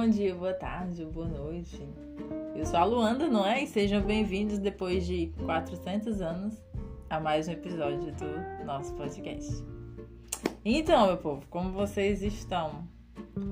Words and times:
bom 0.00 0.08
dia, 0.08 0.34
boa 0.34 0.54
tarde, 0.54 1.04
boa 1.04 1.28
noite. 1.28 1.86
Eu 2.56 2.64
sou 2.64 2.78
a 2.78 2.84
Luanda, 2.84 3.28
não 3.28 3.44
é? 3.44 3.62
E 3.62 3.66
sejam 3.66 4.00
bem-vindos 4.00 4.58
depois 4.58 5.06
de 5.06 5.26
400 5.44 6.22
anos 6.22 6.64
a 7.10 7.20
mais 7.20 7.46
um 7.48 7.52
episódio 7.52 8.10
do 8.14 8.64
nosso 8.64 8.94
podcast. 8.94 9.62
Então, 10.64 11.06
meu 11.06 11.18
povo, 11.18 11.46
como 11.50 11.72
vocês 11.72 12.22
estão 12.22 12.88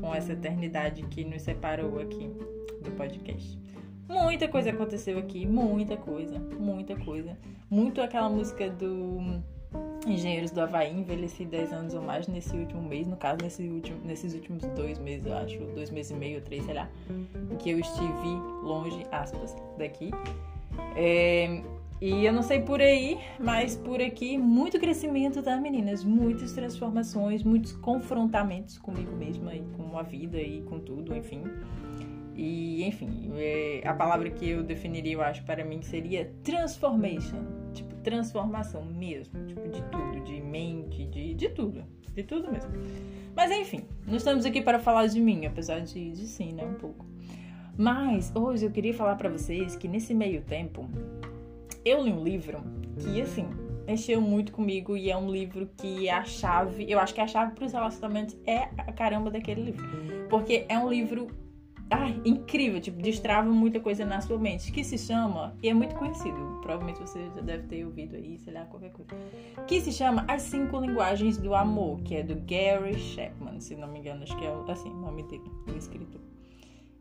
com 0.00 0.14
essa 0.14 0.32
eternidade 0.32 1.02
que 1.08 1.22
nos 1.22 1.42
separou 1.42 1.98
aqui 2.00 2.30
do 2.82 2.92
podcast? 2.92 3.60
Muita 4.08 4.48
coisa 4.48 4.70
aconteceu 4.70 5.18
aqui, 5.18 5.44
muita 5.44 5.98
coisa, 5.98 6.38
muita 6.38 6.96
coisa. 6.96 7.36
Muito 7.68 8.00
aquela 8.00 8.30
música 8.30 8.70
do 8.70 9.42
engenheiros 10.06 10.50
do 10.50 10.60
Havaí, 10.60 10.92
envelheci 10.92 11.44
10 11.44 11.72
anos 11.72 11.94
ou 11.94 12.02
mais 12.02 12.26
nesse 12.26 12.56
último 12.56 12.82
mês, 12.82 13.06
no 13.06 13.16
caso, 13.16 13.38
nesse 13.42 13.62
último, 13.68 13.98
nesses 14.04 14.34
últimos 14.34 14.64
dois 14.68 14.98
meses, 14.98 15.26
eu 15.26 15.36
acho, 15.36 15.58
dois 15.74 15.90
meses 15.90 16.10
e 16.10 16.14
meio, 16.14 16.40
três, 16.40 16.64
sei 16.64 16.74
lá, 16.74 16.88
que 17.58 17.70
eu 17.70 17.78
estive 17.78 18.28
longe, 18.62 19.04
aspas, 19.10 19.54
daqui. 19.76 20.10
É, 20.96 21.62
e 22.00 22.24
eu 22.24 22.32
não 22.32 22.42
sei 22.42 22.60
por 22.60 22.80
aí, 22.80 23.18
mas 23.40 23.76
por 23.76 24.00
aqui, 24.00 24.38
muito 24.38 24.78
crescimento, 24.78 25.42
tá, 25.42 25.56
meninas? 25.56 26.04
Muitas 26.04 26.52
transformações, 26.52 27.42
muitos 27.42 27.72
confrontamentos 27.72 28.78
comigo 28.78 29.14
mesma 29.16 29.54
e 29.54 29.62
com 29.76 29.98
a 29.98 30.02
vida 30.02 30.40
e 30.40 30.62
com 30.62 30.78
tudo, 30.78 31.14
enfim. 31.16 31.42
E, 32.36 32.84
enfim, 32.84 33.32
é, 33.34 33.82
a 33.84 33.92
palavra 33.92 34.30
que 34.30 34.48
eu 34.48 34.62
definiria, 34.62 35.14
eu 35.14 35.22
acho, 35.22 35.44
para 35.44 35.64
mim 35.64 35.82
seria 35.82 36.32
transformation. 36.44 37.57
Transformação 38.08 38.84
mesmo. 38.84 39.44
Tipo, 39.46 39.68
de 39.68 39.82
tudo. 39.82 40.24
De 40.24 40.40
mente, 40.40 41.04
de, 41.06 41.34
de 41.34 41.48
tudo. 41.50 41.84
De 42.14 42.22
tudo 42.22 42.50
mesmo. 42.50 42.70
Mas, 43.36 43.50
enfim, 43.50 43.84
não 44.06 44.16
estamos 44.16 44.44
aqui 44.44 44.62
para 44.62 44.78
falar 44.78 45.06
de 45.06 45.20
mim, 45.20 45.46
apesar 45.46 45.80
de, 45.80 46.10
de 46.10 46.26
sim, 46.26 46.52
né? 46.52 46.64
Um 46.64 46.74
pouco. 46.74 47.06
Mas, 47.76 48.32
hoje 48.34 48.64
eu 48.64 48.70
queria 48.70 48.94
falar 48.94 49.16
para 49.16 49.28
vocês 49.28 49.76
que 49.76 49.86
nesse 49.86 50.14
meio 50.14 50.42
tempo, 50.42 50.88
eu 51.84 52.02
li 52.02 52.12
um 52.12 52.24
livro 52.24 52.60
que, 52.98 53.20
assim, 53.20 53.46
mexeu 53.86 54.20
muito 54.20 54.52
comigo 54.52 54.96
e 54.96 55.10
é 55.10 55.16
um 55.16 55.30
livro 55.30 55.70
que 55.76 56.08
é 56.08 56.12
a 56.12 56.24
chave, 56.24 56.90
eu 56.90 56.98
acho 56.98 57.14
que 57.14 57.20
a 57.20 57.26
chave 57.26 57.54
para 57.54 57.64
os 57.64 57.72
relacionamentos 57.72 58.36
é 58.46 58.68
a 58.76 58.92
caramba 58.92 59.30
daquele 59.30 59.62
livro. 59.62 59.86
Porque 60.28 60.66
é 60.68 60.78
um 60.78 60.88
livro 60.88 61.28
ai, 61.90 62.20
incrível, 62.24 62.80
tipo, 62.80 63.00
destrava 63.00 63.48
muita 63.50 63.80
coisa 63.80 64.04
na 64.04 64.20
sua 64.20 64.38
mente, 64.38 64.70
que 64.72 64.84
se 64.84 64.98
chama, 64.98 65.56
e 65.62 65.68
é 65.68 65.74
muito 65.74 65.94
conhecido, 65.94 66.58
provavelmente 66.60 67.00
você 67.00 67.24
já 67.34 67.40
deve 67.40 67.66
ter 67.66 67.84
ouvido 67.84 68.16
aí, 68.16 68.38
sei 68.38 68.52
lá, 68.52 68.64
qualquer 68.66 68.90
coisa, 68.90 69.10
que 69.66 69.80
se 69.80 69.92
chama 69.92 70.24
As 70.28 70.42
Cinco 70.42 70.78
Linguagens 70.78 71.38
do 71.38 71.54
Amor, 71.54 72.00
que 72.02 72.16
é 72.16 72.22
do 72.22 72.34
Gary 72.36 72.98
Chapman, 72.98 73.60
se 73.60 73.74
não 73.74 73.88
me 73.88 74.00
engano, 74.00 74.22
acho 74.22 74.36
que 74.36 74.44
é 74.44 74.54
assim, 74.68 74.90
o 74.90 74.96
nome 74.96 75.22
dele, 75.24 75.50
do 75.66 75.76
escritor. 75.76 76.20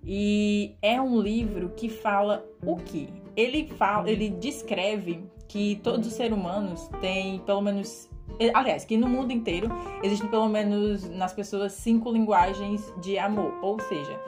E 0.03 0.75
é 0.81 1.01
um 1.01 1.19
livro 1.19 1.69
que 1.75 1.89
fala 1.89 2.45
o 2.65 2.77
que? 2.77 3.09
Ele 3.35 3.67
fala, 3.67 4.09
ele 4.09 4.29
descreve 4.29 5.21
que 5.49 5.75
todos 5.83 6.07
os 6.07 6.13
seres 6.13 6.37
humanos 6.37 6.87
têm 7.01 7.39
pelo 7.39 7.61
menos 7.61 8.09
Aliás, 8.53 8.85
que 8.85 8.97
no 8.97 9.07
mundo 9.07 9.31
inteiro 9.31 9.69
existem 10.03 10.29
pelo 10.29 10.47
menos 10.47 11.09
nas 11.09 11.33
pessoas 11.33 11.73
cinco 11.73 12.11
linguagens 12.11 12.93
de 13.01 13.17
amor. 13.17 13.53
Ou 13.61 13.79
seja, 13.79 14.19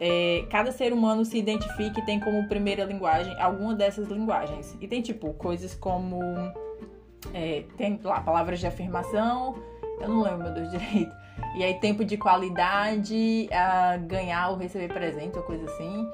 é, 0.00 0.46
cada 0.48 0.72
ser 0.72 0.94
humano 0.94 1.26
se 1.26 1.36
identifica 1.36 2.00
e 2.00 2.04
tem 2.06 2.18
como 2.18 2.48
primeira 2.48 2.84
linguagem 2.84 3.38
alguma 3.38 3.74
dessas 3.74 4.08
linguagens. 4.08 4.74
E 4.80 4.88
tem 4.88 5.02
tipo 5.02 5.34
coisas 5.34 5.74
como. 5.74 6.18
É, 7.34 7.64
tem 7.76 8.00
lá 8.02 8.22
palavras 8.22 8.58
de 8.58 8.66
afirmação, 8.66 9.54
eu 10.00 10.08
não 10.08 10.22
lembro, 10.22 10.44
meu 10.44 10.54
Deus, 10.54 10.70
direito. 10.72 11.14
E 11.54 11.62
aí, 11.62 11.74
tempo 11.74 12.04
de 12.04 12.16
qualidade, 12.16 13.48
uh, 13.50 14.06
ganhar 14.06 14.50
ou 14.50 14.56
receber 14.56 14.88
presente, 14.88 15.36
ou 15.36 15.42
coisa 15.42 15.64
assim. 15.66 16.08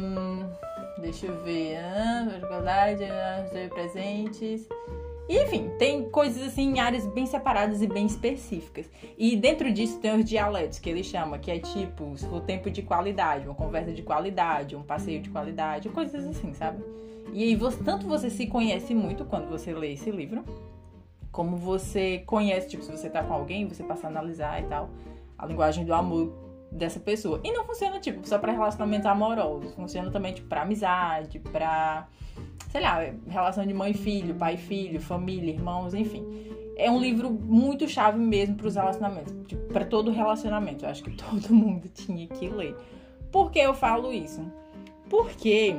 Um, 0.00 1.00
deixa 1.00 1.26
eu 1.26 1.42
ver. 1.44 1.78
Uh, 1.78 2.46
qualidade, 2.48 3.04
receber 3.42 3.68
presentes. 3.70 4.68
Enfim, 5.28 5.70
tem 5.78 6.08
coisas 6.08 6.42
assim 6.42 6.72
em 6.72 6.80
áreas 6.80 7.06
bem 7.06 7.26
separadas 7.26 7.82
e 7.82 7.86
bem 7.86 8.06
específicas. 8.06 8.90
E 9.16 9.36
dentro 9.36 9.70
disso 9.70 9.98
tem 9.98 10.16
os 10.16 10.24
dialetos, 10.24 10.78
que 10.78 10.88
ele 10.88 11.04
chama, 11.04 11.38
que 11.38 11.50
é 11.50 11.58
tipo 11.58 12.14
o 12.32 12.40
tempo 12.40 12.70
de 12.70 12.82
qualidade, 12.82 13.46
uma 13.46 13.54
conversa 13.54 13.92
de 13.92 14.02
qualidade, 14.02 14.74
um 14.74 14.82
passeio 14.82 15.20
de 15.20 15.28
qualidade, 15.28 15.88
coisas 15.90 16.26
assim, 16.26 16.54
sabe? 16.54 16.82
E 17.32 17.42
aí, 17.42 17.54
você, 17.54 17.82
tanto 17.84 18.06
você 18.06 18.30
se 18.30 18.46
conhece 18.46 18.94
muito 18.94 19.24
quando 19.26 19.48
você 19.48 19.74
lê 19.74 19.92
esse 19.92 20.10
livro, 20.10 20.42
como 21.30 21.56
você 21.56 22.22
conhece, 22.26 22.68
tipo, 22.68 22.82
se 22.82 22.90
você 22.90 23.10
tá 23.10 23.22
com 23.22 23.34
alguém, 23.34 23.68
você 23.68 23.82
passa 23.82 24.06
a 24.06 24.10
analisar 24.10 24.62
e 24.62 24.66
tal, 24.66 24.88
a 25.36 25.44
linguagem 25.44 25.84
do 25.84 25.92
amor 25.92 26.32
dessa 26.72 26.98
pessoa. 26.98 27.40
E 27.44 27.52
não 27.52 27.64
funciona, 27.64 28.00
tipo, 28.00 28.26
só 28.26 28.38
para 28.38 28.52
relacionamentos 28.52 29.06
amorosos. 29.06 29.74
Funciona 29.74 30.10
também, 30.10 30.32
tipo, 30.32 30.48
pra 30.48 30.62
amizade, 30.62 31.38
pra 31.38 32.08
sei 32.70 32.80
lá, 32.80 33.00
relação 33.26 33.66
de 33.66 33.74
mãe 33.74 33.94
filho, 33.94 34.34
pai 34.34 34.56
filho, 34.56 35.00
família, 35.00 35.52
irmãos, 35.52 35.94
enfim. 35.94 36.24
É 36.76 36.90
um 36.90 37.00
livro 37.00 37.30
muito 37.30 37.88
chave 37.88 38.18
mesmo 38.18 38.54
para 38.54 38.66
os 38.68 38.76
relacionamentos, 38.76 39.34
tipo, 39.46 39.72
para 39.72 39.84
todo 39.84 40.10
relacionamento. 40.10 40.84
Eu 40.84 40.90
acho 40.90 41.02
que 41.02 41.10
todo 41.16 41.52
mundo 41.52 41.88
tinha 41.88 42.26
que 42.26 42.48
ler. 42.48 42.76
Por 43.32 43.50
que 43.50 43.58
eu 43.58 43.74
falo 43.74 44.12
isso? 44.12 44.40
Porque 45.08 45.74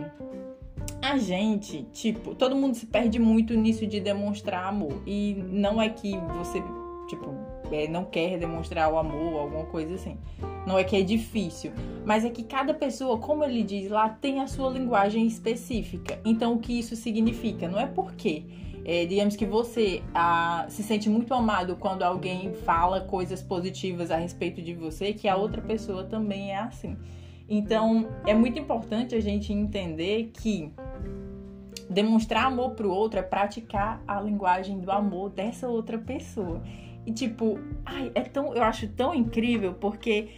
a 1.01 1.17
gente, 1.17 1.83
tipo, 1.93 2.35
todo 2.35 2.55
mundo 2.55 2.75
se 2.75 2.85
perde 2.85 3.19
muito 3.19 3.53
nisso 3.53 3.87
de 3.87 3.99
demonstrar 3.99 4.65
amor. 4.65 5.01
E 5.05 5.35
não 5.49 5.81
é 5.81 5.89
que 5.89 6.17
você, 6.37 6.61
tipo, 7.07 7.33
é, 7.71 7.87
não 7.87 8.05
quer 8.05 8.37
demonstrar 8.37 8.91
o 8.91 8.97
amor, 8.97 9.41
alguma 9.41 9.65
coisa 9.65 9.95
assim. 9.95 10.17
Não 10.65 10.77
é 10.77 10.83
que 10.83 10.95
é 10.95 11.01
difícil, 11.01 11.71
mas 12.05 12.25
é 12.25 12.29
que 12.29 12.43
cada 12.43 12.73
pessoa, 12.73 13.17
como 13.17 13.43
ele 13.43 13.63
diz 13.63 13.89
lá, 13.89 14.09
tem 14.09 14.39
a 14.41 14.47
sua 14.47 14.69
linguagem 14.69 15.25
específica. 15.25 16.19
Então, 16.25 16.53
o 16.53 16.59
que 16.59 16.77
isso 16.77 16.95
significa? 16.95 17.67
Não 17.67 17.79
é 17.79 17.85
porque, 17.85 18.43
é, 18.85 19.05
digamos 19.05 19.35
que 19.35 19.45
você 19.45 20.03
ah, 20.13 20.65
se 20.69 20.83
sente 20.83 21.09
muito 21.09 21.33
amado 21.33 21.75
quando 21.75 22.03
alguém 22.03 22.53
fala 22.53 23.01
coisas 23.01 23.41
positivas 23.41 24.11
a 24.11 24.17
respeito 24.17 24.61
de 24.61 24.73
você, 24.73 25.13
que 25.13 25.27
a 25.27 25.35
outra 25.35 25.61
pessoa 25.61 26.03
também 26.03 26.51
é 26.51 26.59
assim. 26.59 26.97
Então, 27.47 28.07
é 28.27 28.33
muito 28.33 28.59
importante 28.59 29.15
a 29.15 29.19
gente 29.19 29.51
entender 29.51 30.31
que 30.33 30.71
demonstrar 31.89 32.45
amor 32.45 32.71
para 32.71 32.87
o 32.87 32.91
outro 32.91 33.19
é 33.19 33.23
praticar 33.23 34.03
a 34.07 34.21
linguagem 34.21 34.79
do 34.79 34.91
amor 34.91 35.31
dessa 35.31 35.67
outra 35.67 35.97
pessoa. 35.97 36.61
E 37.09 37.11
tipo, 37.11 37.59
ai, 37.83 38.11
é 38.13 38.21
tão, 38.21 38.53
eu 38.53 38.61
acho 38.61 38.87
tão 38.89 39.15
incrível 39.15 39.73
porque 39.73 40.29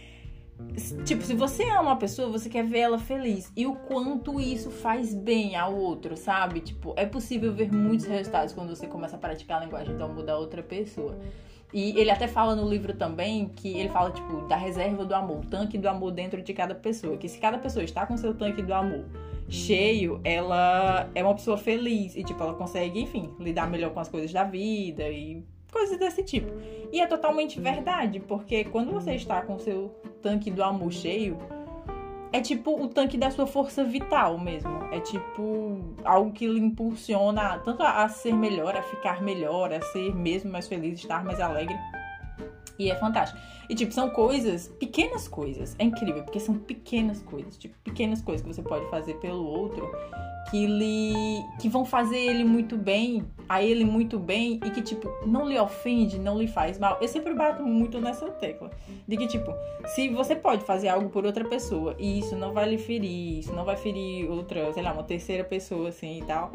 tipo, 1.04 1.22
se 1.22 1.34
você 1.34 1.64
ama 1.64 1.82
uma 1.82 1.96
pessoa, 1.96 2.30
você 2.30 2.48
quer 2.48 2.64
ver 2.64 2.78
ela 2.78 2.98
feliz. 2.98 3.52
E 3.54 3.66
o 3.66 3.74
quanto 3.74 4.40
isso 4.40 4.70
faz 4.70 5.14
bem 5.14 5.54
ao 5.54 5.76
outro, 5.76 6.16
sabe? 6.16 6.60
Tipo, 6.60 6.94
é 6.96 7.04
possível 7.04 7.52
ver 7.52 7.70
muitos 7.70 8.06
resultados 8.06 8.54
quando 8.54 8.74
você 8.74 8.86
começa 8.86 9.16
a 9.16 9.18
praticar 9.18 9.60
a 9.60 9.64
linguagem 9.66 9.94
do 9.94 10.02
amor 10.02 10.24
da 10.24 10.38
outra 10.38 10.62
pessoa. 10.62 11.18
E 11.74 11.90
ele 12.00 12.10
até 12.10 12.26
fala 12.26 12.56
no 12.56 12.66
livro 12.66 12.94
também 12.94 13.50
que 13.50 13.76
ele 13.76 13.90
fala, 13.90 14.10
tipo, 14.10 14.48
da 14.48 14.56
reserva 14.56 15.04
do 15.04 15.14
amor, 15.14 15.40
o 15.40 15.46
tanque 15.46 15.76
do 15.76 15.90
amor 15.90 16.10
dentro 16.10 16.40
de 16.40 16.54
cada 16.54 16.74
pessoa. 16.74 17.18
Que 17.18 17.28
se 17.28 17.38
cada 17.38 17.58
pessoa 17.58 17.84
está 17.84 18.06
com 18.06 18.16
seu 18.16 18.32
tanque 18.32 18.62
do 18.62 18.72
amor 18.72 19.04
cheio, 19.46 20.22
ela 20.24 21.10
é 21.14 21.22
uma 21.22 21.34
pessoa 21.34 21.58
feliz 21.58 22.16
e, 22.16 22.24
tipo, 22.24 22.42
ela 22.42 22.54
consegue, 22.54 22.98
enfim, 22.98 23.28
lidar 23.38 23.68
melhor 23.68 23.90
com 23.90 24.00
as 24.00 24.08
coisas 24.08 24.32
da 24.32 24.44
vida 24.44 25.06
e 25.10 25.44
coisas 25.72 25.98
desse 25.98 26.22
tipo. 26.22 26.52
E 26.92 27.00
é 27.00 27.06
totalmente 27.06 27.58
verdade, 27.58 28.20
porque 28.20 28.64
quando 28.64 28.92
você 28.92 29.14
está 29.14 29.42
com 29.42 29.58
seu 29.58 29.90
tanque 30.20 30.50
do 30.50 30.62
amor 30.62 30.92
cheio, 30.92 31.38
é 32.32 32.40
tipo 32.40 32.70
o 32.80 32.88
tanque 32.88 33.18
da 33.18 33.30
sua 33.30 33.46
força 33.46 33.82
vital 33.82 34.38
mesmo. 34.38 34.84
É 34.92 35.00
tipo 35.00 35.80
algo 36.04 36.32
que 36.32 36.46
lhe 36.46 36.60
impulsiona 36.60 37.58
tanto 37.58 37.82
a, 37.82 38.04
a 38.04 38.08
ser 38.08 38.34
melhor, 38.34 38.76
a 38.76 38.82
ficar 38.82 39.22
melhor, 39.22 39.72
a 39.72 39.80
ser 39.80 40.14
mesmo 40.14 40.52
mais 40.52 40.68
feliz, 40.68 41.00
estar 41.00 41.24
mais 41.24 41.40
alegre. 41.40 41.76
E 42.78 42.90
é 42.90 42.94
fantástico. 42.96 43.40
E, 43.68 43.74
tipo, 43.74 43.92
são 43.92 44.10
coisas, 44.10 44.68
pequenas 44.78 45.28
coisas. 45.28 45.76
É 45.78 45.84
incrível, 45.84 46.22
porque 46.22 46.40
são 46.40 46.56
pequenas 46.56 47.22
coisas. 47.22 47.56
Tipo, 47.56 47.76
pequenas 47.82 48.20
coisas 48.20 48.42
que 48.46 48.52
você 48.52 48.62
pode 48.62 48.88
fazer 48.90 49.14
pelo 49.14 49.44
outro 49.44 49.90
que 50.50 50.66
lhe. 50.66 51.42
que 51.60 51.68
vão 51.68 51.84
fazer 51.84 52.18
ele 52.18 52.44
muito 52.44 52.76
bem, 52.76 53.24
a 53.48 53.62
ele 53.62 53.84
muito 53.84 54.18
bem, 54.18 54.60
e 54.64 54.70
que, 54.70 54.82
tipo, 54.82 55.08
não 55.26 55.48
lhe 55.48 55.58
ofende, 55.58 56.18
não 56.18 56.38
lhe 56.38 56.46
faz 56.46 56.78
mal. 56.78 56.98
Eu 57.00 57.08
sempre 57.08 57.32
bato 57.34 57.62
muito 57.62 58.00
nessa 58.00 58.28
tecla. 58.30 58.70
De 59.06 59.16
que, 59.16 59.26
tipo, 59.26 59.54
se 59.86 60.08
você 60.08 60.34
pode 60.34 60.64
fazer 60.64 60.88
algo 60.88 61.08
por 61.08 61.24
outra 61.24 61.44
pessoa 61.44 61.94
e 61.98 62.18
isso 62.18 62.36
não 62.36 62.52
vai 62.52 62.68
lhe 62.68 62.78
ferir, 62.78 63.38
isso 63.38 63.52
não 63.52 63.64
vai 63.64 63.76
ferir 63.76 64.30
outra, 64.30 64.72
sei 64.72 64.82
lá, 64.82 64.92
uma 64.92 65.04
terceira 65.04 65.44
pessoa 65.44 65.88
assim 65.88 66.18
e 66.18 66.24
tal 66.24 66.52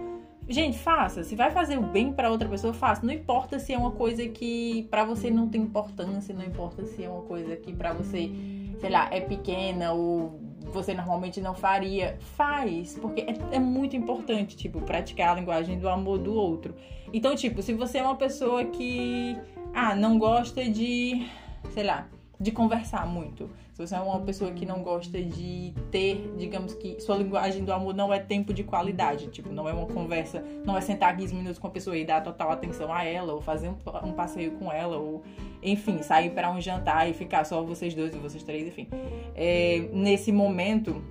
Gente, 0.50 0.78
faça. 0.78 1.24
Se 1.24 1.36
vai 1.36 1.52
fazer 1.52 1.78
o 1.78 1.82
bem 1.82 2.14
para 2.14 2.32
outra 2.32 2.48
pessoa, 2.48 2.74
faça. 2.74 3.06
Não 3.06 3.14
importa 3.14 3.60
se 3.60 3.74
é 3.74 3.78
uma 3.78 3.92
coisa 3.92 4.26
que 4.28 4.88
para 4.90 5.04
você 5.04 5.30
não 5.30 5.50
tem 5.50 5.62
importância, 5.62 6.34
não 6.34 6.46
importa 6.46 6.86
se 6.86 7.04
é 7.04 7.10
uma 7.10 7.24
coisa 7.24 7.56
que 7.58 7.74
para 7.74 7.92
você, 7.94 8.32
sei 8.80 8.90
lá, 8.90 9.10
é 9.12 9.20
pequena 9.20 9.92
ou 9.92 10.40
você 10.72 10.94
normalmente 10.94 11.42
não 11.42 11.54
faria. 11.54 12.18
Faz, 12.36 12.98
porque 12.98 13.22
é, 13.22 13.56
é, 13.58 13.60
muito 13.60 13.98
importante, 13.98 14.56
tipo, 14.56 14.82
praticar 14.82 15.36
a 15.36 15.40
linguagem 15.40 15.80
do 15.80 15.90
amor 15.90 16.18
do 16.18 16.34
outro. 16.34 16.74
Então, 17.12 17.36
tipo, 17.36 17.62
se 17.62 17.74
você 17.74 17.98
é 17.98 18.04
uma 18.04 18.16
pessoa 18.16 18.64
que, 18.64 19.38
ah, 19.74 19.96
não 19.96 20.18
gosta 20.18 20.64
de, 20.64 21.28
sei 21.74 21.84
lá, 21.84 22.08
de 22.40 22.52
conversar 22.52 23.08
muito. 23.08 23.50
Se 23.74 23.86
você 23.86 23.96
é 23.96 24.00
uma 24.00 24.20
pessoa 24.22 24.52
que 24.52 24.66
não 24.66 24.84
gosta 24.84 25.22
de 25.22 25.74
ter, 25.92 26.34
digamos 26.38 26.74
que 26.76 27.00
sua 27.00 27.16
linguagem 27.16 27.64
do 27.64 27.72
amor 27.72 27.96
não 27.96 28.14
é 28.14 28.20
tempo 28.20 28.54
de 28.54 28.64
qualidade, 28.64 29.28
tipo, 29.28 29.52
não 29.52 29.68
é 29.68 29.74
uma 29.74 29.88
conversa, 29.88 30.44
não 30.64 30.78
é 30.78 30.82
sentar 30.82 31.16
15 31.18 31.34
minutos 31.34 31.60
com 31.60 31.68
a 31.68 31.70
pessoa 31.70 31.98
e 31.98 32.06
dar 32.06 32.22
total 32.22 32.52
atenção 32.52 32.94
a 32.94 33.04
ela, 33.04 33.34
ou 33.34 33.42
fazer 33.42 33.70
um, 33.70 33.78
um 34.04 34.14
passeio 34.14 34.52
com 34.52 34.72
ela, 34.72 34.98
ou 34.98 35.24
enfim, 35.62 36.02
sair 36.02 36.30
para 36.32 36.52
um 36.52 36.62
jantar 36.62 37.10
e 37.10 37.14
ficar 37.14 37.44
só 37.44 37.64
vocês 37.64 37.94
dois 37.94 38.14
e 38.14 38.18
vocês 38.18 38.44
três, 38.44 38.68
enfim. 38.68 38.88
É, 39.36 39.90
nesse 39.92 40.32
momento, 40.32 41.02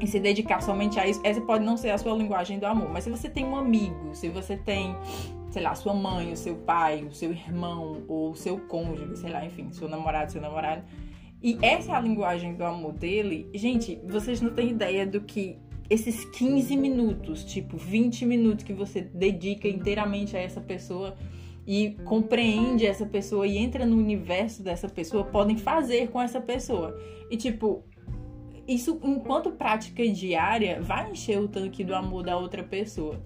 e 0.00 0.06
se 0.06 0.18
dedicar 0.18 0.60
somente 0.62 0.98
a 0.98 1.06
isso, 1.06 1.20
essa 1.24 1.40
pode 1.40 1.64
não 1.64 1.76
ser 1.76 1.90
a 1.90 1.98
sua 1.98 2.14
linguagem 2.14 2.58
do 2.58 2.66
amor. 2.66 2.88
Mas 2.90 3.04
se 3.04 3.10
você 3.10 3.28
tem 3.28 3.44
um 3.44 3.56
amigo, 3.56 4.14
se 4.14 4.28
você 4.28 4.56
tem 4.56 4.96
sei 5.52 5.62
lá, 5.62 5.74
sua 5.74 5.92
mãe, 5.92 6.32
o 6.32 6.36
seu 6.36 6.56
pai, 6.56 7.04
o 7.04 7.12
seu 7.12 7.30
irmão, 7.30 8.02
ou 8.08 8.30
o 8.30 8.34
seu 8.34 8.58
cônjuge, 8.58 9.18
sei 9.18 9.30
lá, 9.30 9.44
enfim, 9.44 9.70
seu 9.70 9.86
namorado, 9.86 10.32
seu 10.32 10.40
namorado. 10.40 10.82
E 11.42 11.58
essa 11.60 11.92
é 11.92 11.94
a 11.94 12.00
linguagem 12.00 12.54
do 12.54 12.64
amor 12.64 12.94
dele. 12.94 13.50
Gente, 13.52 14.00
vocês 14.08 14.40
não 14.40 14.54
têm 14.54 14.70
ideia 14.70 15.06
do 15.06 15.20
que 15.20 15.58
esses 15.90 16.24
15 16.24 16.74
minutos, 16.74 17.44
tipo 17.44 17.76
20 17.76 18.24
minutos 18.24 18.64
que 18.64 18.72
você 18.72 19.02
dedica 19.02 19.68
inteiramente 19.68 20.34
a 20.34 20.40
essa 20.40 20.60
pessoa 20.60 21.14
e 21.66 21.98
compreende 22.06 22.86
essa 22.86 23.04
pessoa 23.04 23.46
e 23.46 23.58
entra 23.58 23.84
no 23.84 23.98
universo 23.98 24.62
dessa 24.62 24.88
pessoa, 24.88 25.24
podem 25.24 25.58
fazer 25.58 26.08
com 26.08 26.22
essa 26.22 26.40
pessoa. 26.40 26.98
E 27.30 27.36
tipo, 27.36 27.84
isso 28.66 28.98
enquanto 29.04 29.52
prática 29.52 30.06
diária 30.08 30.80
vai 30.80 31.10
encher 31.10 31.38
o 31.38 31.46
tanque 31.46 31.84
do 31.84 31.94
amor 31.94 32.22
da 32.22 32.38
outra 32.38 32.62
pessoa. 32.62 33.22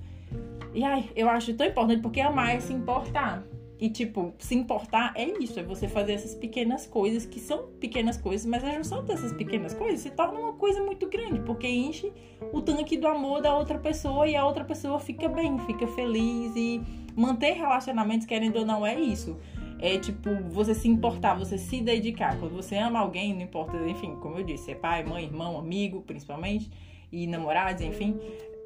E 0.76 0.84
ai, 0.84 1.08
eu 1.16 1.26
acho 1.30 1.54
tão 1.54 1.66
importante 1.66 2.02
porque 2.02 2.20
amar 2.20 2.54
é 2.54 2.60
se 2.60 2.70
importar. 2.70 3.42
E, 3.80 3.88
tipo, 3.88 4.34
se 4.38 4.54
importar 4.54 5.14
é 5.16 5.24
isso, 5.42 5.58
é 5.58 5.62
você 5.62 5.88
fazer 5.88 6.12
essas 6.12 6.34
pequenas 6.34 6.86
coisas 6.86 7.24
que 7.24 7.40
são 7.40 7.68
pequenas 7.80 8.18
coisas, 8.18 8.46
mas 8.46 8.62
a 8.62 8.72
junção 8.72 9.02
dessas 9.02 9.32
pequenas 9.32 9.72
coisas 9.72 10.00
se 10.00 10.10
torna 10.10 10.38
uma 10.38 10.52
coisa 10.52 10.82
muito 10.82 11.08
grande, 11.08 11.40
porque 11.40 11.66
enche 11.66 12.12
o 12.52 12.60
tanque 12.60 12.98
do 12.98 13.06
amor 13.06 13.40
da 13.40 13.56
outra 13.56 13.78
pessoa 13.78 14.28
e 14.28 14.36
a 14.36 14.44
outra 14.44 14.64
pessoa 14.64 15.00
fica 15.00 15.30
bem, 15.30 15.58
fica 15.60 15.86
feliz 15.86 16.54
e 16.54 16.82
manter 17.16 17.52
relacionamentos, 17.52 18.26
querendo 18.26 18.56
ou 18.58 18.66
não, 18.66 18.84
é 18.84 19.00
isso. 19.00 19.34
É 19.78 19.98
tipo, 19.98 20.28
você 20.50 20.74
se 20.74 20.88
importar, 20.88 21.34
você 21.34 21.56
se 21.56 21.80
dedicar. 21.80 22.38
Quando 22.38 22.54
você 22.54 22.76
ama 22.76 22.98
alguém, 22.98 23.34
não 23.34 23.42
importa, 23.42 23.78
enfim, 23.88 24.14
como 24.16 24.36
eu 24.38 24.44
disse, 24.44 24.72
é 24.72 24.74
pai, 24.74 25.02
mãe, 25.04 25.24
irmão, 25.24 25.58
amigo, 25.58 26.02
principalmente, 26.02 26.70
e 27.10 27.26
namorados, 27.26 27.82
enfim 27.82 28.18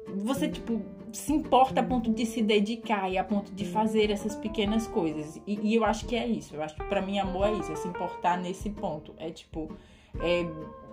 você, 0.07 0.47
tipo, 0.47 0.81
se 1.11 1.33
importa 1.33 1.81
a 1.81 1.83
ponto 1.83 2.11
de 2.11 2.25
se 2.25 2.41
dedicar 2.41 3.09
e 3.09 3.17
a 3.17 3.23
ponto 3.23 3.51
de 3.51 3.65
fazer 3.65 4.09
essas 4.11 4.35
pequenas 4.35 4.87
coisas. 4.87 5.41
E, 5.45 5.59
e 5.61 5.75
eu 5.75 5.83
acho 5.83 6.05
que 6.05 6.15
é 6.15 6.27
isso. 6.27 6.55
Eu 6.55 6.63
acho 6.63 6.75
que 6.75 6.83
pra 6.85 7.01
mim 7.01 7.19
amor 7.19 7.47
é 7.47 7.53
isso, 7.53 7.71
é 7.71 7.75
se 7.75 7.87
importar 7.87 8.37
nesse 8.37 8.69
ponto. 8.69 9.13
É 9.17 9.29
tipo, 9.29 9.71
é 10.19 10.45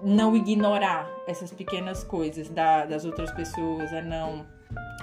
não 0.03 0.37
ignorar 0.37 1.11
essas 1.27 1.53
pequenas 1.53 2.05
coisas 2.05 2.49
da, 2.49 2.87
das 2.87 3.05
outras 3.05 3.31
pessoas, 3.33 3.93
é 3.93 4.03
não 4.03 4.47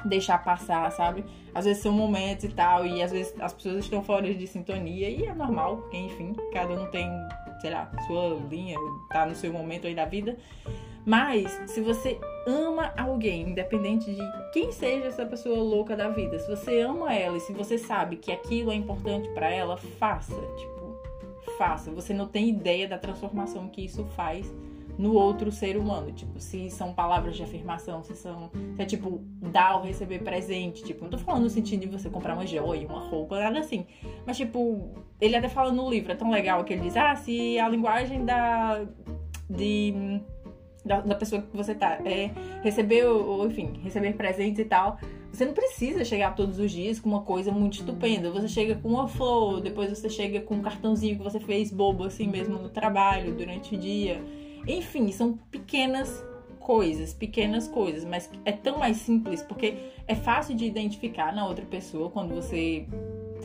deixar 0.05 0.43
passar, 0.43 0.89
sabe? 0.91 1.25
Às 1.53 1.65
vezes 1.65 1.81
são 1.81 1.91
momentos 1.91 2.45
e 2.45 2.49
tal, 2.49 2.85
e 2.85 3.01
às 3.01 3.11
vezes 3.11 3.33
as 3.39 3.53
pessoas 3.53 3.77
estão 3.77 4.03
fora 4.03 4.33
de 4.33 4.47
sintonia, 4.47 5.09
e 5.09 5.25
é 5.25 5.33
normal, 5.33 5.77
porque 5.77 5.97
enfim, 5.97 6.35
cada 6.53 6.73
um 6.73 6.85
tem, 6.91 7.09
sei 7.59 7.71
lá, 7.71 7.91
sua 8.05 8.39
linha, 8.49 8.77
tá 9.09 9.25
no 9.25 9.35
seu 9.35 9.51
momento 9.51 9.87
aí 9.87 9.95
da 9.95 10.05
vida. 10.05 10.37
Mas 11.05 11.51
se 11.67 11.81
você 11.81 12.19
ama 12.47 12.91
alguém, 12.97 13.49
independente 13.49 14.13
de 14.13 14.21
quem 14.51 14.71
seja 14.71 15.07
essa 15.07 15.25
pessoa 15.25 15.61
louca 15.61 15.95
da 15.95 16.09
vida, 16.09 16.39
se 16.39 16.49
você 16.49 16.81
ama 16.81 17.13
ela 17.13 17.37
e 17.37 17.41
se 17.41 17.53
você 17.53 17.77
sabe 17.77 18.15
que 18.15 18.31
aquilo 18.31 18.71
é 18.71 18.75
importante 18.75 19.29
para 19.29 19.49
ela, 19.49 19.77
faça, 19.77 20.35
tipo, 20.57 20.97
faça. 21.57 21.91
Você 21.91 22.13
não 22.13 22.27
tem 22.27 22.49
ideia 22.49 22.87
da 22.87 22.97
transformação 22.97 23.67
que 23.67 23.85
isso 23.85 24.03
faz 24.15 24.51
no 24.97 25.13
outro 25.13 25.51
ser 25.51 25.77
humano, 25.77 26.11
tipo, 26.11 26.39
se 26.39 26.69
são 26.69 26.93
palavras 26.93 27.35
de 27.35 27.43
afirmação, 27.43 28.01
se 28.01 28.15
são, 28.15 28.49
se 28.75 28.81
é 28.81 28.85
tipo 28.85 29.21
dar 29.41 29.75
ou 29.75 29.83
receber 29.83 30.19
presente, 30.19 30.83
tipo, 30.83 31.03
não 31.03 31.11
tô 31.11 31.17
falando 31.17 31.43
no 31.43 31.49
sentido 31.49 31.81
de 31.81 31.87
você 31.87 32.09
comprar 32.09 32.33
uma 32.33 32.47
joia, 32.47 32.87
uma 32.87 32.99
roupa, 32.99 33.37
nada 33.37 33.59
assim, 33.59 33.85
mas 34.25 34.37
tipo, 34.37 34.89
ele 35.19 35.35
até 35.35 35.49
fala 35.49 35.71
no 35.71 35.89
livro, 35.89 36.13
é 36.13 36.15
tão 36.15 36.31
legal 36.31 36.63
que 36.63 36.71
ele 36.71 36.83
diz, 36.83 36.95
ah, 36.95 37.13
se 37.13 37.59
a 37.59 37.67
linguagem 37.67 38.23
da 38.23 38.85
de 39.49 40.21
da, 40.85 41.01
da 41.01 41.15
pessoa 41.15 41.41
que 41.41 41.57
você 41.57 41.73
tá. 41.73 41.99
É, 42.05 42.29
receber, 42.61 43.05
ou, 43.05 43.47
enfim, 43.47 43.79
receber 43.83 44.13
presentes 44.13 44.59
e 44.59 44.65
tal. 44.65 44.99
Você 45.31 45.45
não 45.45 45.53
precisa 45.53 46.05
chegar 46.05 46.35
todos 46.35 46.59
os 46.59 46.71
dias 46.71 46.99
com 46.99 47.09
uma 47.09 47.21
coisa 47.23 47.51
muito 47.51 47.79
estupenda. 47.79 48.31
Você 48.31 48.47
chega 48.47 48.75
com 48.75 48.89
uma 48.89 49.07
flor, 49.07 49.59
depois 49.59 49.89
você 49.89 50.09
chega 50.09 50.39
com 50.39 50.55
um 50.55 50.61
cartãozinho 50.61 51.17
que 51.17 51.23
você 51.23 51.39
fez 51.39 51.71
bobo 51.71 52.03
assim 52.03 52.27
mesmo 52.27 52.57
no 52.59 52.69
trabalho, 52.69 53.33
durante 53.33 53.75
o 53.75 53.77
dia. 53.77 54.23
Enfim, 54.67 55.11
são 55.11 55.37
pequenas 55.51 56.23
coisas, 56.59 57.13
pequenas 57.13 57.67
coisas, 57.67 58.03
mas 58.03 58.29
é 58.43 58.51
tão 58.51 58.79
mais 58.79 58.97
simples 58.97 59.43
porque 59.43 59.75
é 60.07 60.15
fácil 60.15 60.55
de 60.55 60.65
identificar 60.65 61.35
na 61.35 61.45
outra 61.45 61.65
pessoa 61.65 62.09
quando 62.09 62.33
você 62.33 62.87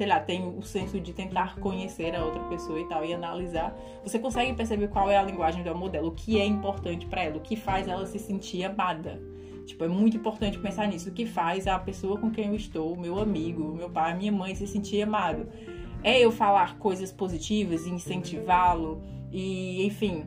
sei 0.01 0.07
lá, 0.07 0.19
tem 0.19 0.49
o 0.49 0.63
senso 0.63 0.99
de 0.99 1.13
tentar 1.13 1.57
conhecer 1.57 2.17
a 2.17 2.25
outra 2.25 2.43
pessoa 2.45 2.81
e 2.81 2.89
tal, 2.89 3.05
e 3.05 3.13
analisar, 3.13 3.79
você 4.03 4.19
consegue 4.19 4.55
perceber 4.55 4.89
qual 4.89 5.11
é 5.11 5.19
a 5.19 5.23
linguagem 5.23 5.63
do 5.63 5.69
amor 5.69 5.91
dela, 5.91 6.09
o 6.09 6.13
que 6.13 6.41
é 6.41 6.47
importante 6.47 7.05
para 7.05 7.25
ela, 7.25 7.37
o 7.37 7.41
que 7.41 7.55
faz 7.55 7.87
ela 7.87 8.07
se 8.07 8.19
sentir 8.19 8.65
amada. 8.65 9.21
Tipo, 9.67 9.85
é 9.85 9.89
muito 9.89 10.17
importante 10.17 10.59
pensar 10.59 10.89
nisso. 10.89 11.11
O 11.11 11.13
que 11.13 11.27
faz 11.27 11.67
a 11.67 11.79
pessoa 11.79 12.17
com 12.19 12.31
quem 12.31 12.47
eu 12.47 12.55
estou, 12.55 12.97
meu 12.97 13.19
amigo, 13.19 13.75
meu 13.75 13.91
pai, 13.91 14.17
minha 14.17 14.33
mãe 14.33 14.55
se 14.55 14.67
sentir 14.67 15.03
amado. 15.03 15.47
É 16.03 16.19
eu 16.19 16.33
falar 16.33 16.79
coisas 16.79 17.13
positivas 17.13 17.85
e 17.85 17.91
incentivá-lo 17.91 19.03
e, 19.31 19.85
enfim, 19.85 20.25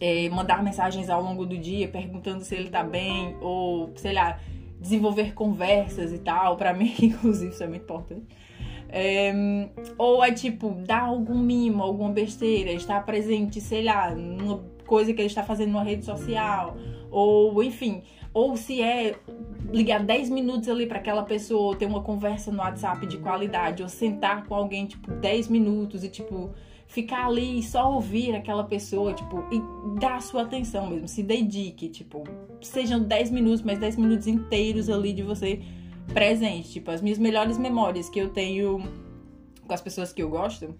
é, 0.00 0.28
mandar 0.28 0.62
mensagens 0.62 1.10
ao 1.10 1.20
longo 1.20 1.44
do 1.44 1.58
dia 1.58 1.88
perguntando 1.88 2.44
se 2.44 2.54
ele 2.54 2.70
tá 2.70 2.84
bem 2.84 3.36
ou, 3.40 3.92
sei 3.96 4.12
lá, 4.12 4.38
desenvolver 4.80 5.34
conversas 5.34 6.12
e 6.12 6.18
tal. 6.18 6.56
Para 6.56 6.72
mim, 6.72 6.94
inclusive, 7.02 7.50
isso 7.50 7.64
é 7.64 7.66
muito 7.66 7.82
importante. 7.82 8.44
É, 8.88 9.32
ou 9.98 10.24
é 10.24 10.32
tipo, 10.32 10.70
dar 10.86 11.02
algum 11.02 11.38
mimo, 11.38 11.82
alguma 11.82 12.10
besteira, 12.10 12.72
estar 12.72 13.04
presente, 13.04 13.60
sei 13.60 13.82
lá, 13.82 14.14
numa 14.14 14.62
coisa 14.86 15.12
que 15.12 15.20
ele 15.20 15.28
está 15.28 15.42
fazendo 15.42 15.72
numa 15.72 15.82
rede 15.82 16.04
social, 16.04 16.76
ou 17.10 17.62
enfim, 17.62 18.02
ou 18.32 18.56
se 18.56 18.82
é 18.82 19.14
ligar 19.72 20.02
10 20.02 20.30
minutos 20.30 20.68
ali 20.68 20.86
para 20.86 20.98
aquela 20.98 21.22
pessoa, 21.22 21.76
ter 21.76 21.86
uma 21.86 22.02
conversa 22.02 22.50
no 22.50 22.58
WhatsApp 22.58 23.06
de 23.06 23.18
qualidade, 23.18 23.82
ou 23.82 23.88
sentar 23.88 24.44
com 24.46 24.54
alguém, 24.54 24.86
tipo, 24.86 25.10
10 25.10 25.48
minutos 25.48 26.02
e, 26.04 26.08
tipo, 26.08 26.50
ficar 26.86 27.26
ali 27.26 27.60
e 27.60 27.62
só 27.62 27.92
ouvir 27.92 28.34
aquela 28.34 28.64
pessoa, 28.64 29.14
tipo, 29.14 29.44
e 29.52 29.60
dar 30.00 30.20
sua 30.20 30.42
atenção 30.42 30.88
mesmo, 30.88 31.08
se 31.08 31.22
dedique, 31.22 31.88
tipo, 31.88 32.24
sejam 32.60 33.00
10 33.00 33.30
minutos, 33.30 33.62
mas 33.62 33.78
10 33.78 33.96
minutos 33.96 34.26
inteiros 34.26 34.90
ali 34.90 35.12
de 35.12 35.22
você 35.22 35.60
presente. 36.12 36.72
Tipo, 36.72 36.90
as 36.90 37.00
minhas 37.00 37.18
melhores 37.18 37.58
memórias 37.58 38.08
que 38.08 38.18
eu 38.18 38.30
tenho 38.30 38.82
com 39.66 39.72
as 39.72 39.80
pessoas 39.80 40.12
que 40.12 40.22
eu 40.22 40.28
gosto 40.28 40.74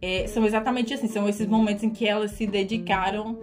é, 0.00 0.26
são 0.26 0.44
exatamente 0.44 0.94
assim. 0.94 1.08
São 1.08 1.28
esses 1.28 1.46
momentos 1.46 1.84
em 1.84 1.90
que 1.90 2.06
elas 2.06 2.32
se 2.32 2.46
dedicaram, 2.46 3.38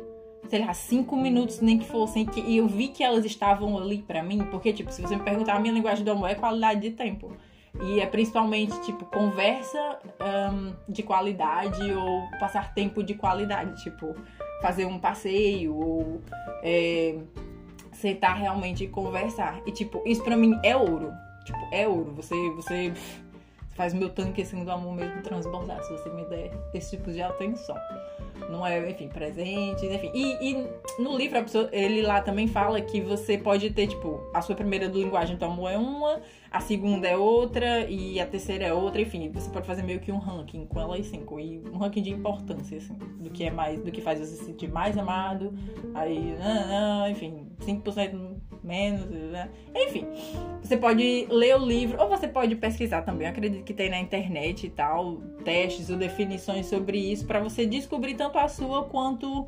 sei 0.50 0.66
lá, 0.66 0.74
cinco 0.74 1.16
minutos 1.16 1.60
nem 1.60 1.78
que 1.78 1.86
fossem, 1.86 2.25
que, 2.25 2.40
e 2.40 2.58
eu 2.58 2.68
vi 2.68 2.90
que 2.90 3.04
elas 3.04 3.25
estavam 3.25 3.78
ali 3.78 4.00
para 4.00 4.24
mim. 4.24 4.40
Porque, 4.50 4.74
tipo, 4.74 4.92
se 4.92 5.01
você 5.01 5.16
me 5.16 5.24
perguntar, 5.24 5.56
a 5.56 5.60
minha 5.60 5.74
linguagem 5.74 6.04
do 6.04 6.12
amor 6.12 6.30
é 6.30 6.36
qualidade 6.36 6.82
de 6.82 6.92
tempo. 6.92 7.36
E 7.84 8.01
é 8.01 8.06
principalmente, 8.06 8.80
tipo, 8.82 9.06
conversa 9.06 10.00
um, 10.20 10.74
de 10.92 11.01
qualidade 11.04 11.82
ou 11.94 12.22
passar 12.40 12.74
tempo 12.74 13.01
de 13.01 13.13
qualidade. 13.13 13.82
Tipo, 13.82 14.13
fazer 14.62 14.86
um 14.86 15.00
passeio 15.00 15.75
ou 15.75 16.22
é, 16.62 17.18
sentar 18.01 18.38
realmente 18.38 18.84
e 18.84 18.88
conversar. 18.88 19.62
E, 19.65 19.72
tipo, 19.72 20.01
isso 20.05 20.24
pra 20.24 20.36
mim 20.36 20.60
é 20.63 20.75
ouro. 20.75 21.13
Tipo, 21.46 21.60
é 21.72 21.88
ouro. 21.88 22.12
Você, 22.15 22.36
você 22.51 22.91
faz 23.75 23.93
meu 23.93 24.10
tanque 24.10 24.41
assim 24.41 24.63
do 24.63 24.72
amor 24.72 24.96
mesmo 24.96 25.22
transbordar, 25.22 25.81
se 25.84 25.91
você 25.91 26.10
me 26.10 26.25
der 26.25 26.51
esse 26.74 26.98
tipo 26.98 27.12
de 27.12 27.22
atenção. 27.22 27.75
Não 28.50 28.65
é, 28.65 28.89
enfim, 28.89 29.07
presentes, 29.07 29.83
enfim. 29.83 30.12
E, 30.13 30.51
e 30.51 30.67
no 31.01 31.17
livro, 31.17 31.41
pessoa, 31.43 31.69
ele 31.71 32.01
lá 32.01 32.21
também 32.21 32.48
fala 32.48 32.81
que 32.81 33.01
você 33.01 33.38
pode 33.38 33.69
ter, 33.71 33.88
tipo, 33.88 34.21
a 34.33 34.41
sua 34.41 34.55
primeira 34.55 34.88
linguagem 34.88 35.38
do 35.38 35.45
amor 35.45 35.71
é 35.71 35.77
uma, 35.77 36.21
a 36.51 36.60
segunda 36.60 37.07
é 37.07 37.15
outra 37.15 37.89
e 37.89 38.19
a 38.19 38.25
terceira 38.25 38.65
é 38.65 38.74
outra, 38.74 39.01
enfim, 39.01 39.31
você 39.31 39.50
pode 39.50 39.65
fazer 39.65 39.83
meio 39.83 40.00
que 40.00 40.12
um 40.12 40.17
ranking 40.17 40.65
com 40.65 40.79
elas 40.79 41.05
cinco 41.05 41.39
e 41.39 41.60
um 41.71 41.77
ranking 41.77 42.01
de 42.01 42.12
importância, 42.12 42.77
assim, 42.77 42.93
do 42.93 43.29
que 43.29 43.45
é 43.45 43.51
mais, 43.51 43.81
do 43.81 43.91
que 43.91 44.01
faz 44.01 44.19
você 44.19 44.36
se 44.36 44.45
sentir 44.45 44.69
mais 44.69 44.98
amado, 44.98 45.53
aí, 45.93 46.36
enfim, 47.10 47.48
5% 47.62 48.41
menos, 48.63 49.10
né? 49.10 49.50
enfim, 49.74 50.05
você 50.62 50.77
pode 50.77 51.25
ler 51.29 51.55
o 51.55 51.65
livro 51.65 52.00
ou 52.00 52.10
você 52.10 52.27
pode 52.27 52.55
pesquisar 52.55 53.01
também, 53.01 53.27
Eu 53.27 53.31
acredito 53.31 53.63
que 53.63 53.74
tem 53.74 53.89
na 53.89 54.00
internet 54.00 54.67
e 54.67 54.69
tal, 54.69 55.17
testes 55.43 55.89
ou 55.89 55.98
definições 55.98 56.65
sobre 56.67 56.98
isso 56.98 57.25
para 57.25 57.39
você 57.39 57.65
descobrir 57.65 58.15
tanto 58.32 58.38
a 58.40 58.48
sua 58.48 58.86
quanto 58.86 59.48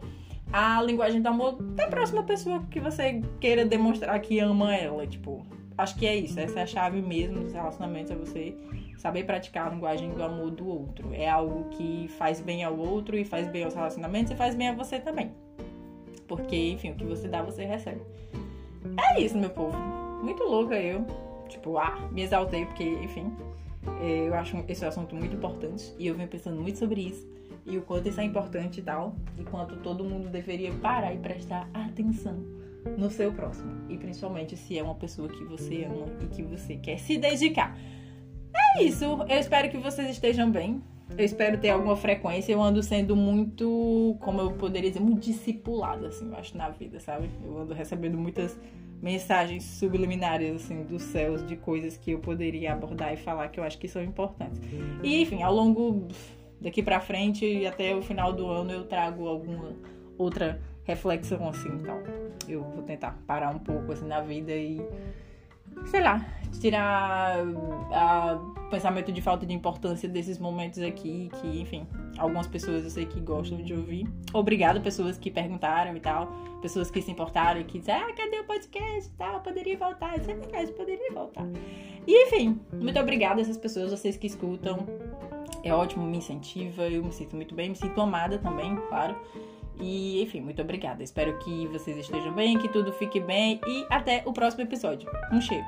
a 0.51 0.81
linguagem 0.83 1.21
do 1.21 1.27
amor 1.27 1.61
da 1.61 1.87
próxima 1.87 2.23
pessoa 2.23 2.63
que 2.69 2.79
você 2.79 3.21
queira 3.39 3.65
demonstrar 3.65 4.19
que 4.19 4.39
ama 4.39 4.75
ela, 4.75 5.07
tipo, 5.07 5.45
acho 5.77 5.95
que 5.95 6.05
é 6.05 6.15
isso. 6.15 6.39
Essa 6.39 6.59
é 6.59 6.63
a 6.63 6.67
chave 6.67 7.01
mesmo 7.01 7.39
dos 7.39 7.53
relacionamentos. 7.53 8.11
É 8.11 8.15
você 8.15 8.55
saber 8.97 9.23
praticar 9.23 9.67
a 9.67 9.69
linguagem 9.71 10.11
do 10.11 10.21
amor 10.21 10.51
do 10.51 10.67
outro. 10.67 11.13
É 11.13 11.29
algo 11.29 11.69
que 11.69 12.07
faz 12.17 12.41
bem 12.41 12.63
ao 12.63 12.77
outro 12.77 13.17
e 13.17 13.25
faz 13.25 13.47
bem 13.47 13.63
aos 13.63 13.73
relacionamentos 13.73 14.31
e 14.31 14.35
faz 14.35 14.53
bem 14.53 14.67
a 14.67 14.73
você 14.73 14.99
também. 14.99 15.31
Porque, 16.27 16.71
enfim, 16.71 16.91
o 16.91 16.95
que 16.95 17.05
você 17.05 17.27
dá, 17.27 17.41
você 17.41 17.65
recebe. 17.65 18.01
É 19.15 19.21
isso, 19.21 19.37
meu 19.37 19.49
povo. 19.49 19.77
Muito 20.21 20.43
louca 20.43 20.75
eu. 20.75 21.05
Tipo, 21.49 21.77
ah, 21.77 22.09
me 22.11 22.21
exaltei 22.21 22.65
porque, 22.65 22.83
enfim, 22.83 23.31
é, 24.01 24.27
eu 24.27 24.33
acho 24.33 24.57
esse 24.67 24.85
assunto 24.85 25.15
muito 25.15 25.35
importante 25.35 25.93
e 25.97 26.07
eu 26.07 26.15
venho 26.15 26.27
pensando 26.27 26.59
muito 26.59 26.79
sobre 26.79 27.01
isso 27.01 27.33
e 27.65 27.77
o 27.77 27.81
quanto 27.81 28.09
isso 28.09 28.19
é 28.19 28.23
importante 28.23 28.79
e 28.79 28.83
tal, 28.83 29.15
e 29.37 29.43
quanto 29.43 29.77
todo 29.77 30.03
mundo 30.03 30.29
deveria 30.29 30.71
parar 30.73 31.13
e 31.13 31.17
prestar 31.17 31.69
atenção 31.73 32.43
no 32.97 33.09
seu 33.09 33.31
próximo, 33.31 33.71
e 33.89 33.97
principalmente 33.97 34.57
se 34.57 34.77
é 34.77 34.83
uma 34.83 34.95
pessoa 34.95 35.29
que 35.29 35.43
você 35.45 35.85
ama 35.85 36.07
e 36.21 36.25
que 36.27 36.43
você 36.43 36.75
quer 36.75 36.97
se 36.99 37.17
dedicar. 37.17 37.77
É 38.77 38.83
isso, 38.83 39.05
eu 39.05 39.39
espero 39.39 39.69
que 39.69 39.77
vocês 39.77 40.09
estejam 40.09 40.51
bem. 40.51 40.81
Eu 41.17 41.25
espero 41.25 41.59
ter 41.59 41.69
alguma 41.69 41.95
frequência. 41.95 42.51
Eu 42.51 42.61
ando 42.61 42.81
sendo 42.81 43.15
muito, 43.15 44.15
como 44.19 44.41
eu 44.41 44.51
poderia 44.53 44.89
dizer, 44.89 45.03
muito 45.03 45.21
discipulada, 45.21 46.07
assim, 46.07 46.27
eu 46.27 46.35
acho, 46.35 46.57
na 46.57 46.69
vida, 46.69 46.99
sabe? 46.99 47.29
Eu 47.43 47.59
ando 47.59 47.73
recebendo 47.73 48.17
muitas 48.17 48.57
mensagens 49.01 49.63
subliminares, 49.63 50.55
assim, 50.55 50.83
dos 50.83 51.03
céus, 51.03 51.45
de 51.45 51.55
coisas 51.55 51.97
que 51.97 52.11
eu 52.11 52.19
poderia 52.19 52.73
abordar 52.73 53.13
e 53.13 53.17
falar 53.17 53.49
que 53.49 53.59
eu 53.59 53.63
acho 53.63 53.77
que 53.77 53.87
são 53.87 54.01
importantes. 54.01 54.59
E, 55.03 55.21
enfim, 55.21 55.43
ao 55.43 55.53
longo 55.53 56.07
daqui 56.63 56.81
para 56.81 56.99
frente 56.99 57.45
e 57.45 57.67
até 57.67 57.93
o 57.93 58.01
final 58.01 58.33
do 58.33 58.47
ano 58.47 58.71
eu 58.71 58.85
trago 58.85 59.27
alguma 59.27 59.75
outra 60.17 60.59
reflexão 60.85 61.47
assim, 61.49 61.69
então 61.69 62.01
eu 62.47 62.63
vou 62.63 62.83
tentar 62.83 63.19
parar 63.27 63.53
um 63.53 63.59
pouco 63.59 63.91
assim 63.91 64.07
na 64.07 64.21
vida 64.21 64.51
e 64.51 64.81
sei 65.85 66.01
lá, 66.01 66.25
tirar 66.59 67.43
o 67.45 68.69
pensamento 68.69 69.11
de 69.11 69.21
falta 69.21 69.45
de 69.45 69.53
importância 69.53 70.07
desses 70.07 70.39
momentos 70.39 70.79
aqui, 70.81 71.29
que, 71.41 71.61
enfim, 71.61 71.87
algumas 72.17 72.47
pessoas 72.47 72.83
eu 72.83 72.89
sei 72.89 73.05
que 73.05 73.19
gostam 73.19 73.57
de 73.57 73.73
ouvir. 73.73 74.07
Obrigado, 74.33 74.81
pessoas 74.81 75.17
que 75.17 75.29
perguntaram 75.31 75.95
e 75.95 75.99
tal, 75.99 76.27
pessoas 76.61 76.89
que 76.89 77.01
se 77.01 77.11
importaram 77.11 77.61
e 77.61 77.63
que 77.63 77.79
disseram, 77.79 78.07
ah, 78.07 78.13
cadê 78.13 78.39
o 78.39 78.45
podcast 78.45 79.09
e 79.09 79.17
tal, 79.17 79.41
poderia 79.41 79.77
voltar. 79.77 80.17
Isso 80.17 80.31
é 80.31 80.67
poderia 80.67 81.11
voltar. 81.11 81.45
E, 82.07 82.27
enfim, 82.27 82.59
muito 82.73 82.99
obrigada 82.99 83.39
a 83.39 83.41
essas 83.41 83.57
pessoas, 83.57 83.91
vocês 83.91 84.15
que 84.15 84.27
escutam. 84.27 84.85
É 85.63 85.73
ótimo, 85.73 86.05
me 86.05 86.17
incentiva, 86.17 86.83
eu 86.83 87.03
me 87.03 87.11
sinto 87.11 87.35
muito 87.35 87.55
bem, 87.55 87.69
me 87.69 87.75
sinto 87.75 87.99
amada 88.01 88.37
também, 88.37 88.75
claro. 88.89 89.15
E, 89.79 90.21
enfim, 90.21 90.41
muito 90.41 90.61
obrigada. 90.61 91.01
Espero 91.01 91.37
que 91.39 91.67
vocês 91.67 91.97
estejam 91.97 92.33
bem, 92.33 92.59
que 92.59 92.67
tudo 92.67 92.91
fique 92.93 93.19
bem 93.19 93.59
e 93.65 93.85
até 93.89 94.21
o 94.25 94.33
próximo 94.33 94.63
episódio. 94.63 95.09
Um 95.31 95.41
cheiro. 95.41 95.65